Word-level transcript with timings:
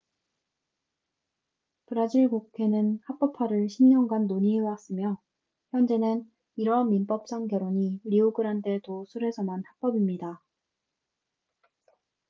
브라질 1.85 2.27
국회는 2.27 2.99
합법화를 3.05 3.67
10년간 3.67 4.25
논의해왔으며 4.25 5.21
현재는 5.69 6.25
이러한 6.55 6.89
민법상 6.89 7.45
결혼이 7.45 7.99
리오그란데 8.05 8.79
도 8.83 9.05
술에서만 9.09 9.61
합법입니다 9.63 10.41